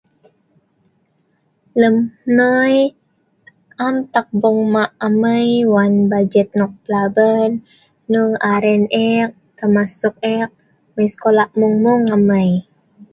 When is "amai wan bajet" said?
5.05-6.49